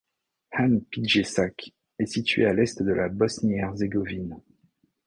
Han 0.57 0.79
Pijesak 0.89 1.73
est 1.99 2.07
située 2.07 2.47
à 2.47 2.53
l'est 2.53 2.81
de 2.81 2.91
la 2.91 3.07
Bosnie-Herzégovine. 3.07 4.41